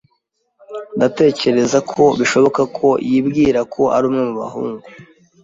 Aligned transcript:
Ndatekereza 0.97 1.77
ko 1.91 2.03
bishoboka 2.19 2.61
ko 2.77 2.87
yibwira 3.09 3.59
ko 3.73 3.81
ari 3.95 4.03
umwe 4.09 4.21
mu 4.29 4.33
bahungu. 4.43 4.87